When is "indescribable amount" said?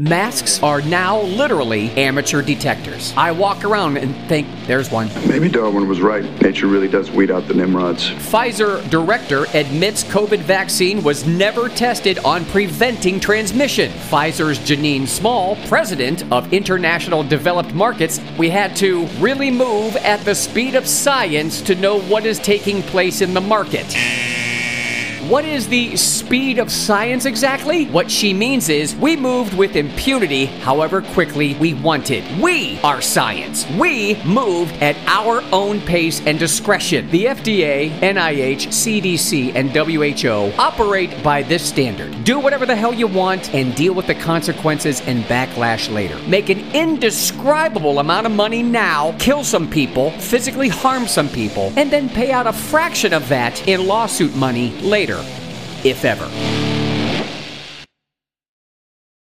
46.74-48.26